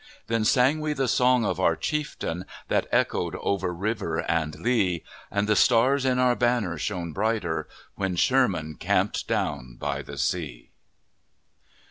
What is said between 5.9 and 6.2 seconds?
in